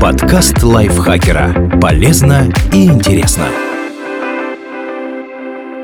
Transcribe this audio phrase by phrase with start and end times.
[0.00, 1.78] Подкаст лайфхакера.
[1.80, 3.48] Полезно и интересно.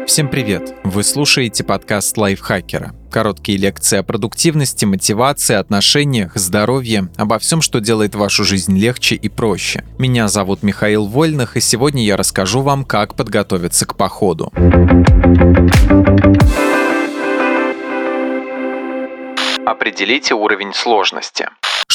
[0.06, 0.74] Всем привет!
[0.84, 2.94] Вы слушаете подкаст лайфхакера.
[3.10, 9.30] Короткие лекции о продуктивности, мотивации, отношениях, здоровье, обо всем, что делает вашу жизнь легче и
[9.30, 9.82] проще.
[9.98, 14.52] Меня зовут Михаил Вольных, и сегодня я расскажу вам, как подготовиться к походу.
[19.64, 21.48] Определите уровень сложности.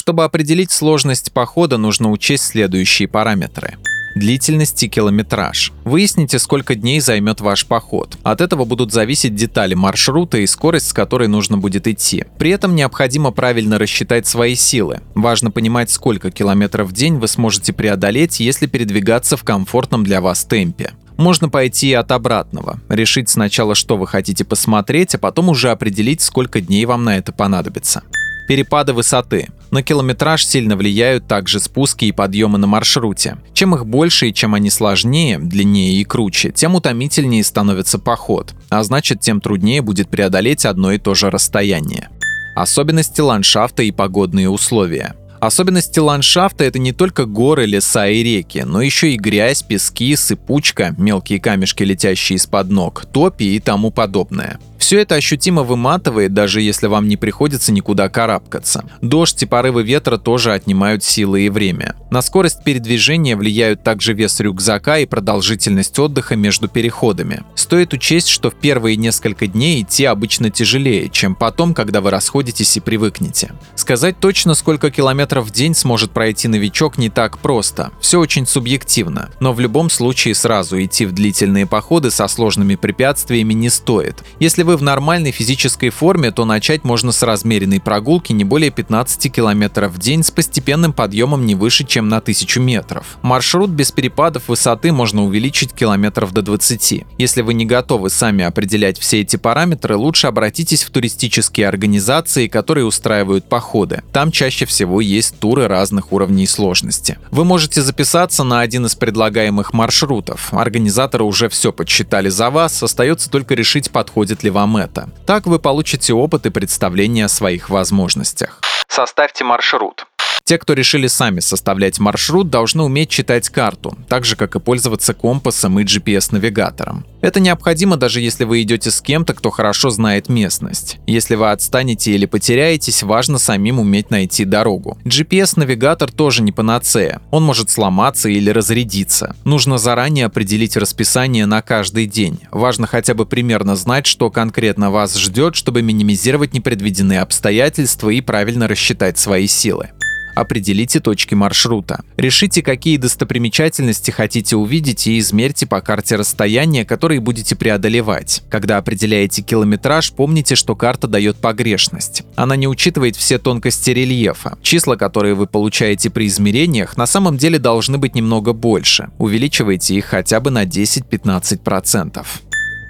[0.08, 3.76] Чтобы определить сложность похода, нужно учесть следующие параметры
[4.16, 5.74] длительность и километраж.
[5.84, 8.18] Выясните, сколько дней займет ваш поход.
[8.24, 12.24] От этого будут зависеть детали маршрута и скорость, с которой нужно будет идти.
[12.40, 15.02] При этом необходимо правильно рассчитать свои силы.
[15.14, 20.46] Важно понимать, сколько километров в день вы сможете преодолеть, если передвигаться в комфортном для вас
[20.46, 20.94] темпе.
[21.18, 26.62] Можно пойти от обратного, решить сначала, что вы хотите посмотреть, а потом уже определить, сколько
[26.62, 28.04] дней вам на это понадобится.
[28.48, 29.50] Перепады высоты.
[29.70, 33.38] На километраж сильно влияют также спуски и подъемы на маршруте.
[33.54, 38.84] Чем их больше и чем они сложнее, длиннее и круче, тем утомительнее становится поход, а
[38.84, 42.10] значит тем труднее будет преодолеть одно и то же расстояние.
[42.56, 45.16] Особенности ландшафта и погодные условия.
[45.40, 50.96] Особенности ландшафта– это не только горы, леса и реки, но еще и грязь, пески, сыпучка,
[50.98, 54.60] мелкие камешки, летящие из-под ног, топи и тому подобное.
[54.78, 58.86] Все это ощутимо выматывает, даже если вам не приходится никуда карабкаться.
[59.02, 61.96] Дождь и порывы ветра тоже отнимают силы и время.
[62.12, 67.44] На скорость передвижения влияют также вес рюкзака и продолжительность отдыха между переходами.
[67.56, 72.78] Стоит учесть, что в первые несколько дней идти обычно тяжелее, чем потом, когда вы расходитесь
[72.78, 73.52] и привыкнете.
[73.76, 77.92] Сказать точно, сколько километров в день сможет пройти новичок, не так просто.
[78.00, 79.30] Все очень субъективно.
[79.40, 84.24] Но в любом случае сразу идти в длительные походы со сложными препятствиями не стоит.
[84.40, 89.32] Если вы в нормальной физической форме, то начать можно с размеренной прогулки не более 15
[89.32, 93.18] км в день с постепенным подъемом не выше, чем на 1000 метров.
[93.22, 97.06] Маршрут без перепадов высоты можно увеличить километров до 20.
[97.18, 102.86] Если вы не готовы сами определять все эти параметры, лучше обратитесь в туристические организации, которые
[102.86, 104.04] устраивают походы.
[104.12, 107.18] Там чаще всего есть туры разных уровней сложности.
[107.32, 110.54] Вы можете записаться на один из предлагаемых маршрутов.
[110.54, 115.10] Организаторы уже все подсчитали за вас, остается только решить, подходит ли вам это.
[115.28, 118.60] Так вы получите опыт и представление о своих возможностях.
[118.88, 120.08] Составьте маршрут.
[120.48, 125.14] Те, кто решили сами составлять маршрут, должны уметь читать карту, так же как и пользоваться
[125.14, 127.06] компасом и GPS-навигатором.
[127.20, 131.00] Это необходимо даже если вы идете с кем-то, кто хорошо знает местность.
[131.06, 134.98] Если вы отстанете или потеряетесь, важно самим уметь найти дорогу.
[135.04, 137.20] GPS-навигатор тоже не панацея.
[137.30, 139.36] Он может сломаться или разрядиться.
[139.44, 142.40] Нужно заранее определить расписание на каждый день.
[142.52, 148.70] Важно хотя бы примерно знать, что конкретно вас ждет, чтобы минимизировать непредвиденные обстоятельства и правильно
[148.70, 149.90] рассчитать свои силы.
[150.38, 152.04] Определите точки маршрута.
[152.16, 158.44] Решите, какие достопримечательности хотите увидеть и измерьте по карте расстояние, которые будете преодолевать.
[158.48, 162.22] Когда определяете километраж, помните, что карта дает погрешность.
[162.36, 164.60] Она не учитывает все тонкости рельефа.
[164.62, 169.10] Числа, которые вы получаете при измерениях, на самом деле должны быть немного больше.
[169.18, 172.24] Увеличивайте их хотя бы на 10-15%.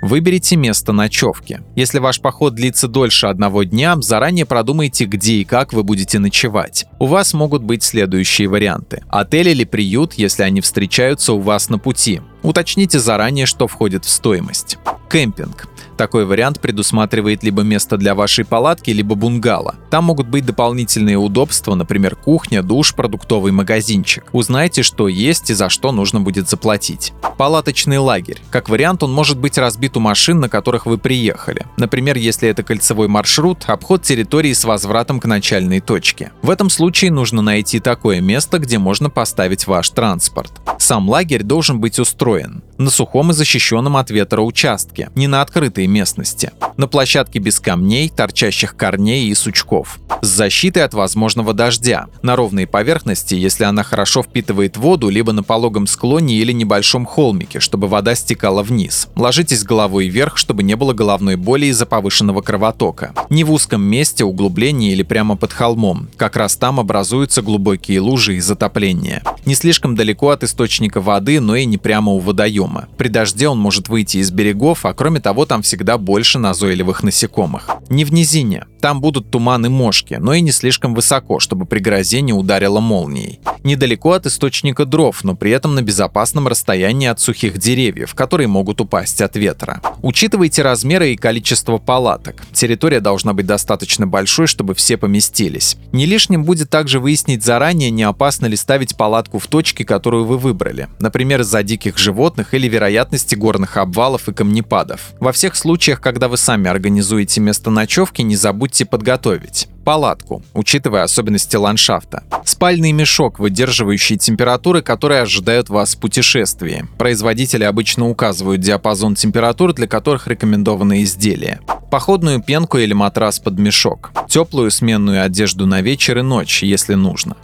[0.02, 1.62] Выберите место ночевки.
[1.76, 6.86] Если ваш поход длится дольше одного дня, заранее продумайте, где и как вы будете ночевать.
[7.00, 9.04] У вас могут быть следующие варианты.
[9.10, 12.22] Отель или приют, если они встречаются у вас на пути.
[12.44, 14.78] Уточните заранее, что входит в стоимость.
[15.10, 15.68] Кемпинг.
[15.98, 19.76] Такой вариант предусматривает либо место для вашей палатки, либо бунгало.
[19.90, 24.26] Там могут быть дополнительные удобства, например, кухня, душ, продуктовый магазинчик.
[24.32, 27.14] Узнайте, что есть и за что нужно будет заплатить.
[27.38, 28.40] Палаточный лагерь.
[28.52, 31.66] Как вариант, он может быть разбит у машин, на которых вы приехали.
[31.78, 36.32] Например, если это кольцевой маршрут, обход территории с возвратом к начальной точке.
[36.44, 40.52] В этом случае нужно найти такое место, где можно поставить ваш транспорт.
[40.78, 45.87] Сам лагерь должен быть устроен на сухом и защищенном от ветра участке, не на открытой
[45.88, 52.36] местности, на площадке без камней, торчащих корней и сучков, с защитой от возможного дождя, на
[52.36, 57.88] ровной поверхности, если она хорошо впитывает воду, либо на пологом склоне или небольшом холмике, чтобы
[57.88, 59.08] вода стекала вниз.
[59.16, 63.14] Ложитесь головой вверх, чтобы не было головной боли из-за повышенного кровотока.
[63.30, 66.10] Не в узком месте, углублении или прямо под холмом.
[66.18, 69.24] Как раз там образуются глубокие лужи и затопления.
[69.46, 72.88] Не слишком далеко от источника воды, но и не прямо у водоема.
[72.98, 77.70] При дожде он может выйти из берегов, а кроме того там всегда больше назойливых насекомых.
[77.90, 78.66] Не в низине.
[78.82, 82.80] Там будут туман и мошки, но и не слишком высоко, чтобы при грозе не ударило
[82.80, 83.40] молнией.
[83.64, 88.80] Недалеко от источника дров, но при этом на безопасном расстоянии от сухих деревьев, которые могут
[88.80, 89.82] упасть от ветра.
[90.02, 92.44] Учитывайте размеры и количество палаток.
[92.54, 95.78] Территория должна быть достаточно большой, чтобы все поместились.
[95.92, 100.38] Не лишним будет также выяснить заранее, не опасно ли ставить палатку в точке, которую вы
[100.38, 100.88] выбрали.
[101.00, 105.14] Например, из-за диких животных или вероятности горных обвалов и камнепадов.
[105.20, 105.67] Во всех случаях,
[106.00, 112.26] когда вы сами организуете место ночевки, не забудьте подготовить палатку, учитывая особенности ландшафта.
[112.44, 116.86] Спальный мешок, выдерживающий температуры, которые ожидают вас в путешествии.
[116.98, 121.62] Производители обычно указывают диапазон температур, для которых рекомендованы изделия.
[121.90, 124.12] Походную пенку или матрас под мешок.
[124.28, 127.38] Теплую сменную одежду на вечер и ночь, если нужно.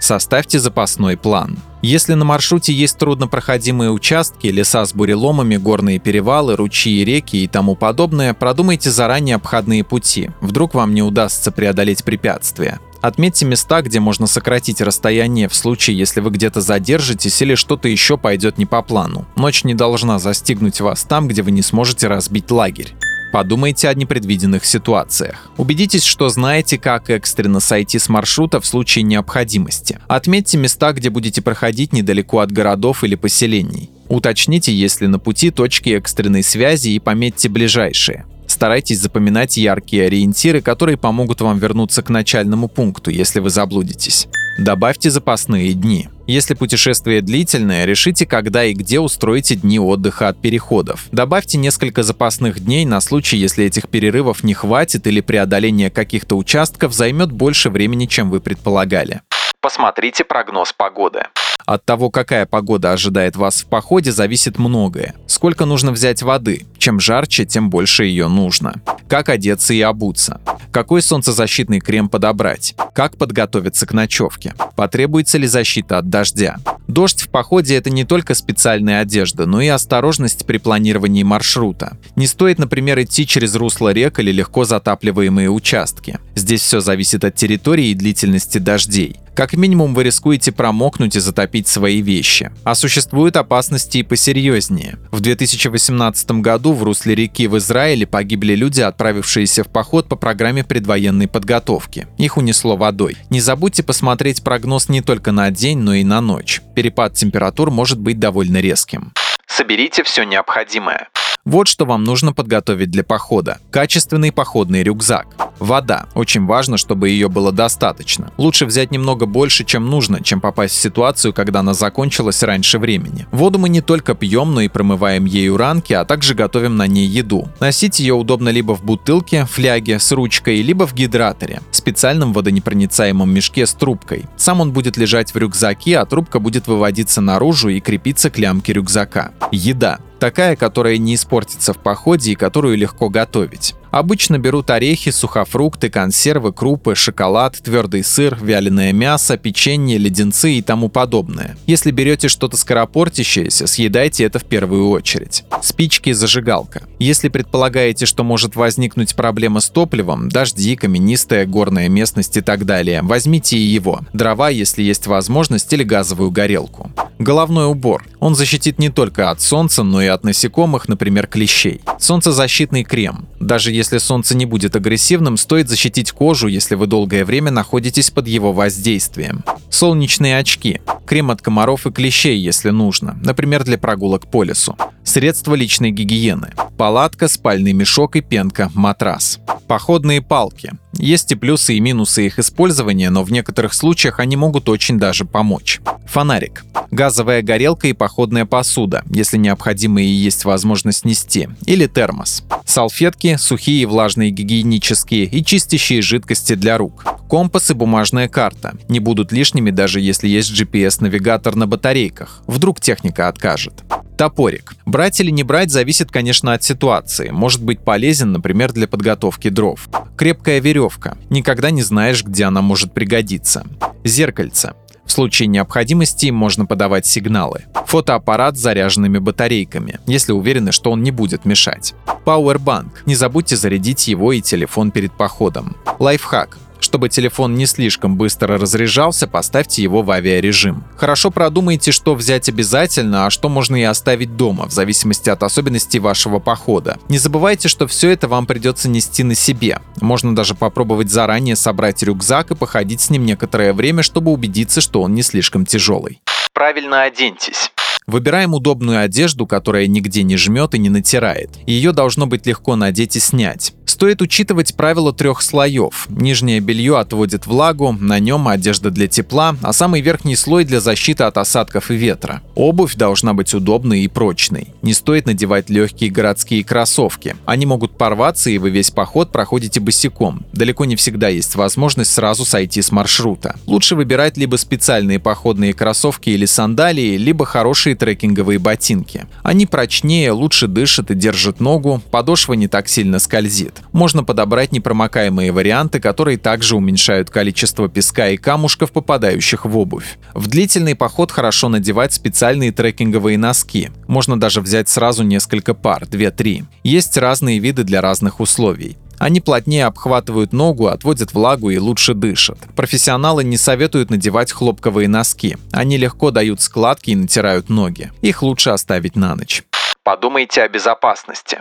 [0.00, 1.58] Составьте запасной план.
[1.82, 7.76] Если на маршруте есть труднопроходимые участки, леса с буреломами, горные перевалы, ручьи, реки и тому
[7.76, 10.30] подобное, продумайте заранее обходные пути.
[10.40, 12.80] Вдруг вам не удастся преодолеть препятствия.
[13.02, 18.18] Отметьте места, где можно сократить расстояние в случае, если вы где-то задержитесь или что-то еще
[18.18, 19.26] пойдет не по плану.
[19.36, 22.94] Ночь не должна застигнуть вас там, где вы не сможете разбить лагерь.
[23.32, 25.50] Подумайте о непредвиденных ситуациях.
[25.56, 29.98] Убедитесь, что знаете, как экстренно сойти с маршрута в случае необходимости.
[30.08, 33.90] Отметьте места, где будете проходить недалеко от городов или поселений.
[34.08, 38.26] Уточните, есть ли на пути точки экстренной связи и пометьте ближайшие.
[38.48, 44.26] Старайтесь запоминать яркие ориентиры, которые помогут вам вернуться к начальному пункту, если вы заблудитесь.
[44.60, 46.10] Добавьте запасные дни.
[46.26, 51.06] Если путешествие длительное, решите, когда и где устроите дни отдыха от переходов.
[51.12, 56.92] Добавьте несколько запасных дней на случай, если этих перерывов не хватит или преодоление каких-то участков
[56.92, 59.22] займет больше времени, чем вы предполагали.
[59.62, 61.22] Посмотрите прогноз погоды.
[61.66, 65.14] От того, какая погода ожидает вас в походе, зависит многое.
[65.26, 66.66] Сколько нужно взять воды?
[66.78, 68.74] Чем жарче, тем больше ее нужно.
[69.08, 70.40] Как одеться и обуться?
[70.72, 72.74] Какой солнцезащитный крем подобрать?
[72.94, 74.54] Как подготовиться к ночевке?
[74.76, 76.58] Потребуется ли защита от дождя?
[76.86, 81.96] Дождь в походе– это не только специальная одежда, но и осторожность при планировании маршрута.
[82.16, 86.18] Не стоит, например, идти через русло рек или легко затапливаемые участки.
[86.34, 89.16] Здесь все зависит от территории и длительности дождей.
[89.40, 92.52] Как минимум вы рискуете промокнуть и затопить свои вещи.
[92.62, 94.98] А существуют опасности и посерьезнее.
[95.10, 100.62] В 2018 году в русле реки в Израиле погибли люди, отправившиеся в поход по программе
[100.62, 102.06] предвоенной подготовки.
[102.18, 103.16] Их унесло водой.
[103.30, 106.60] Не забудьте посмотреть прогноз не только на день, но и на ночь.
[106.76, 109.14] Перепад температур может быть довольно резким.
[109.46, 111.08] Соберите все необходимое.
[111.46, 113.58] Вот что вам нужно подготовить для похода.
[113.70, 115.26] Качественный походный рюкзак.
[115.58, 116.06] Вода.
[116.14, 118.30] Очень важно, чтобы ее было достаточно.
[118.36, 123.26] Лучше взять немного больше, чем нужно, чем попасть в ситуацию, когда она закончилась раньше времени.
[123.30, 127.06] Воду мы не только пьем, но и промываем ею ранки, а также готовим на ней
[127.06, 127.48] еду.
[127.58, 133.66] Носить ее удобно либо в бутылке, фляге с ручкой, либо в гидраторе, специальном водонепроницаемом мешке
[133.66, 134.26] с трубкой.
[134.36, 138.72] Сам он будет лежать в рюкзаке, а трубка будет выводиться наружу и крепиться к лямке
[138.72, 139.32] рюкзака.
[139.52, 140.00] Еда.
[140.20, 143.74] Такая, которая не испортится в походе и которую легко готовить.
[143.90, 150.88] Обычно берут орехи, сухофрукты, консервы, крупы, шоколад, твердый сыр, вяленое мясо, печенье, леденцы и тому
[150.88, 151.56] подобное.
[151.66, 155.44] Если берете что-то скоропортящееся, съедайте это в первую очередь.
[155.62, 156.82] Спички и зажигалка.
[156.98, 163.02] Если предполагаете, что может возникнуть проблема с топливом, дожди, каменистая горная местность и так далее,
[163.02, 164.02] возьмите и его.
[164.12, 166.92] Дрова, если есть возможность, или газовую горелку.
[167.18, 168.04] Головной убор.
[168.20, 171.80] Он защитит не только от солнца, но и от насекомых, например, клещей.
[171.98, 173.26] Солнцезащитный крем.
[173.40, 178.28] Даже если солнце не будет агрессивным, стоит защитить кожу, если вы долгое время находитесь под
[178.28, 179.42] его воздействием.
[179.70, 180.80] Солнечные очки.
[181.06, 184.76] Крем от комаров и клещей, если нужно, например, для прогулок по лесу.
[185.02, 186.52] Средства личной гигиены.
[186.76, 189.40] Палатка, спальный мешок и пенка, матрас.
[189.66, 190.72] Походные палки.
[190.94, 195.24] Есть и плюсы, и минусы их использования, но в некоторых случаях они могут очень даже
[195.24, 195.80] помочь.
[196.06, 196.64] Фонарик.
[196.90, 201.48] Газовая горелка и походная посуда, если необходимо и есть возможность нести.
[201.64, 202.42] Или термос.
[202.64, 207.04] Салфетки, сухие и влажные гигиенические и чистящие жидкости для рук.
[207.28, 208.76] Компас и бумажная карта.
[208.88, 212.42] Не будут лишними, даже если есть GPS-навигатор на батарейках.
[212.48, 213.84] Вдруг техника откажет.
[214.18, 214.74] Топорик.
[214.84, 217.30] Брать или не брать зависит, конечно, от ситуации.
[217.30, 219.88] Может быть полезен, например, для подготовки дров.
[220.16, 221.16] Крепкая веревка.
[221.30, 223.64] Никогда не знаешь, где она может пригодиться.
[224.04, 224.74] Зеркальце.
[225.10, 227.64] В случае необходимости можно подавать сигналы.
[227.86, 231.94] Фотоаппарат с заряженными батарейками, если уверены, что он не будет мешать.
[232.24, 232.90] Powerbank.
[233.06, 235.76] Не забудьте зарядить его и телефон перед походом.
[235.98, 236.58] Лайфхак.
[236.80, 240.84] Чтобы телефон не слишком быстро разряжался, поставьте его в авиарежим.
[240.96, 245.98] Хорошо продумайте, что взять обязательно, а что можно и оставить дома, в зависимости от особенностей
[245.98, 246.98] вашего похода.
[247.08, 249.80] Не забывайте, что все это вам придется нести на себе.
[250.00, 255.02] Можно даже попробовать заранее собрать рюкзак и походить с ним некоторое время, чтобы убедиться, что
[255.02, 256.20] он не слишком тяжелый.
[256.52, 257.70] Правильно оденьтесь.
[258.06, 261.50] Выбираем удобную одежду, которая нигде не жмет и не натирает.
[261.66, 263.72] Ее должно быть легко надеть и снять.
[263.90, 266.06] Стоит учитывать правило трех слоев.
[266.10, 271.24] Нижнее белье отводит влагу, на нем одежда для тепла, а самый верхний слой для защиты
[271.24, 272.40] от осадков и ветра.
[272.54, 274.68] Обувь должна быть удобной и прочной.
[274.82, 277.34] Не стоит надевать легкие городские кроссовки.
[277.46, 280.46] Они могут порваться, и вы весь поход проходите босиком.
[280.52, 283.56] Далеко не всегда есть возможность сразу сойти с маршрута.
[283.66, 289.26] Лучше выбирать либо специальные походные кроссовки или сандалии, либо хорошие трекинговые ботинки.
[289.42, 295.52] Они прочнее, лучше дышат и держат ногу, подошва не так сильно скользит можно подобрать непромокаемые
[295.52, 300.18] варианты, которые также уменьшают количество песка и камушков, попадающих в обувь.
[300.34, 303.90] В длительный поход хорошо надевать специальные трекинговые носки.
[304.06, 306.64] Можно даже взять сразу несколько пар, 2-3.
[306.84, 308.96] Есть разные виды для разных условий.
[309.20, 312.58] Они плотнее обхватывают ногу, отводят влагу и лучше дышат.
[312.74, 315.58] Профессионалы не советуют надевать хлопковые носки.
[315.72, 318.10] Они легко дают складки и натирают ноги.
[318.22, 319.62] Их лучше оставить на ночь.
[320.02, 321.58] Подумайте о безопасности.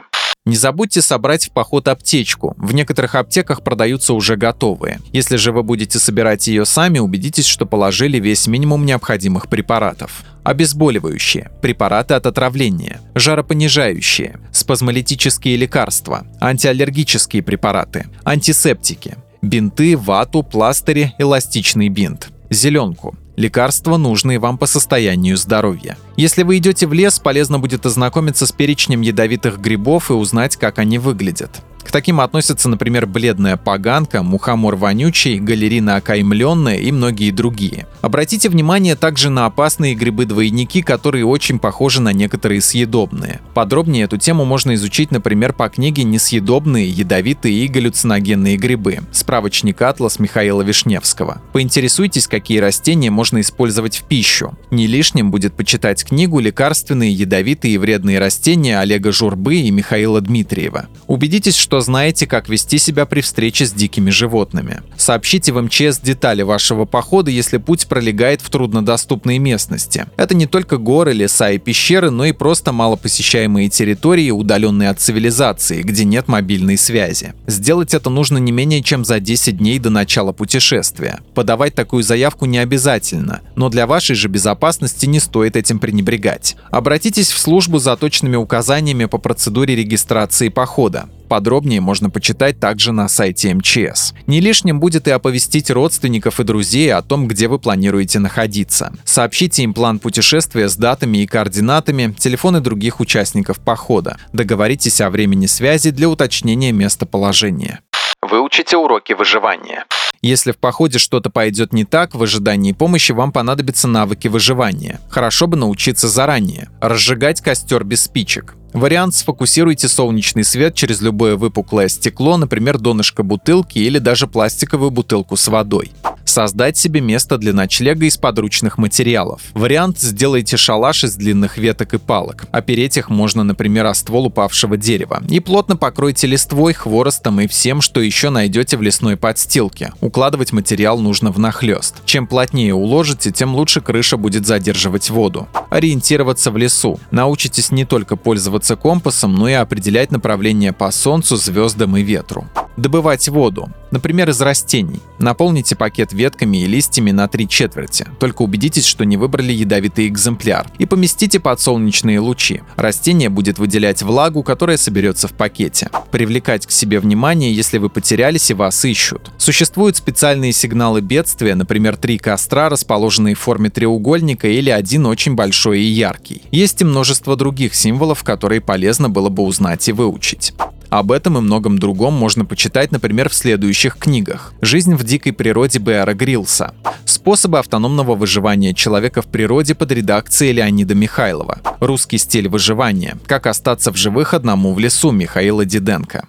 [0.49, 2.55] Не забудьте собрать в поход аптечку.
[2.57, 4.99] В некоторых аптеках продаются уже готовые.
[5.13, 10.23] Если же вы будете собирать ее сами, убедитесь, что положили весь минимум необходимых препаратов.
[10.43, 22.29] Обезболивающие, препараты от отравления, жаропонижающие, спазмолитические лекарства, антиаллергические препараты, антисептики, бинты, вату, пластыри, эластичный бинт,
[22.49, 25.95] зеленку, лекарства, нужные вам по состоянию здоровья.
[26.19, 30.77] Если вы идете в лес, полезно будет ознакомиться с перечнем ядовитых грибов и узнать, как
[30.77, 31.63] они выглядят.
[31.89, 37.87] К таким относятся, например, бледная поганка, мухомор вонючий, галерина окаймленная и многие другие.
[38.01, 43.39] Обратите внимание также на опасные грибы-двойники, которые очень похожи на некоторые съедобные.
[43.55, 50.19] Подробнее эту тему можно изучить, например, по книге «Несъедобные, ядовитые и галлюциногенные грибы» справочник «Атлас»
[50.19, 51.41] Михаила Вишневского.
[51.53, 54.53] Поинтересуйтесь, какие растения можно использовать в пищу.
[54.69, 60.87] Не лишним будет почитать книгу «Лекарственные, ядовитые и вредные растения» Олега Журбы и Михаила Дмитриева.
[61.07, 64.81] Убедитесь, что знаете, как вести себя при встрече с дикими животными.
[65.09, 70.05] Сообщите в МЧС детали вашего похода, если путь пролегает в труднодоступной местности.
[70.17, 75.81] Это не только горы, леса и пещеры, но и просто малопосещаемые территории, удаленные от цивилизации,
[75.81, 77.33] где нет мобильной связи.
[77.47, 81.21] Сделать это нужно не менее чем за 10 дней до начала путешествия.
[81.33, 86.55] Подавать такую заявку не обязательно, но для вашей же безопасности не стоит этим пренебрегать.
[86.69, 91.09] Обратитесь в службу за точными указаниями по процедуре регистрации похода.
[91.29, 94.13] Подробнее можно почитать также на сайте МЧС.
[94.25, 98.91] Не лишним будет и оповестить родственников и друзей о том, где вы планируете находиться.
[99.05, 104.17] Сообщите им план путешествия с датами и координатами, телефоны других участников похода.
[104.33, 107.81] Договоритесь о времени связи для уточнения местоположения.
[108.23, 109.85] Выучите уроки выживания.
[110.21, 114.99] Если в походе что-то пойдет не так, в ожидании помощи вам понадобятся навыки выживания.
[115.09, 116.69] Хорошо бы научиться заранее.
[116.81, 118.55] Разжигать костер без спичек.
[118.73, 125.37] Вариант сфокусируйте солнечный свет через любое выпуклое стекло, например, донышко бутылки или даже пластиковую бутылку
[125.37, 125.91] с водой.
[126.29, 129.41] Создать себе место для ночлега из подручных материалов.
[129.55, 132.45] Вариант сделайте шалаш из длинных веток и палок.
[132.51, 135.23] Опереть их можно, например, о ствол упавшего дерева.
[135.27, 139.91] И плотно покройте листвой, хворостом и всем, что еще найдете в лесной подстилке.
[140.01, 142.05] Укладывать материал нужно внахлёст.
[142.05, 145.47] Чем плотнее уложите, тем лучше крыша будет задерживать воду.
[145.71, 146.99] Ориентироваться в лесу.
[147.09, 152.47] Научитесь не только пользоваться компасом, но и определять направление по солнцу, звездам и ветру.
[152.77, 153.69] Добывать воду.
[153.91, 155.01] Например, из растений.
[155.17, 158.05] Наполните пакет ветками и листьями на три четверти.
[158.19, 160.67] Только убедитесь, что не выбрали ядовитый экземпляр.
[160.77, 162.61] И поместите под солнечные лучи.
[162.75, 165.89] Растение будет выделять влагу, которая соберется в пакете.
[166.11, 169.31] Привлекать к себе внимание, если вы потерялись и вас ищут.
[169.37, 175.81] Существуют специальные сигналы бедствия, например, три костра, расположенные в форме треугольника или один очень большой
[175.81, 176.43] и яркий.
[176.51, 180.53] Есть и множество других символов, которые полезно было бы узнать и выучить.
[180.89, 184.53] Об этом и многом другом можно почитать, например, в следующих книгах.
[184.61, 186.73] «Жизнь в дикой природе Беара Грилса»,
[187.05, 193.17] «Способы автономного выживания человека в природе» под редакцией Леонида Михайлова, «Русский стиль выживания.
[193.27, 196.27] Как остаться в живых одному в лесу» Михаила Диденко.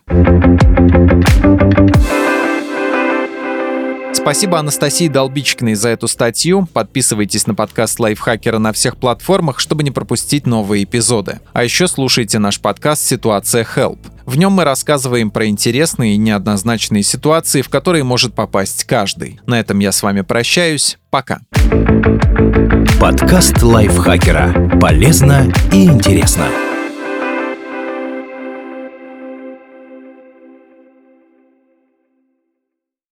[4.21, 6.69] Спасибо Анастасии Долбичкиной за эту статью.
[6.73, 11.41] Подписывайтесь на подкаст Лайфхакера на всех платформах, чтобы не пропустить новые эпизоды.
[11.55, 13.99] А еще слушайте наш подкаст «Ситуация Help».
[14.27, 19.41] В нем мы рассказываем про интересные и неоднозначные ситуации, в которые может попасть каждый.
[19.47, 20.99] На этом я с вами прощаюсь.
[21.09, 21.41] Пока.
[23.01, 24.79] Подкаст лайфхакера.
[24.79, 26.47] Полезно и интересно.